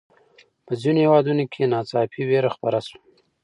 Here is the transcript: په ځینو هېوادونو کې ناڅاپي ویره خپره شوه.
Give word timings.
په 0.65 0.73
ځینو 0.81 0.99
هېوادونو 1.05 1.43
کې 1.53 1.69
ناڅاپي 1.73 2.21
ویره 2.29 2.49
خپره 2.55 2.79
شوه. 2.87 2.99